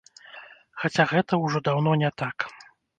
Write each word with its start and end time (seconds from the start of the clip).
Хаця 0.85 1.07
гэта 1.13 1.41
ўжо 1.45 1.57
даўно 1.71 1.91
не 2.05 2.11
так. 2.25 2.37